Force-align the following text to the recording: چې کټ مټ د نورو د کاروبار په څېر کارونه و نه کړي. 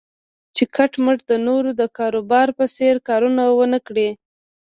چې 0.55 0.63
کټ 0.75 0.91
مټ 1.03 1.19
د 1.29 1.33
نورو 1.47 1.69
د 1.81 1.83
کاروبار 1.97 2.47
په 2.57 2.65
څېر 2.75 2.95
کارونه 3.07 3.43
و 3.49 3.59
نه 3.73 3.79
کړي. 3.87 4.09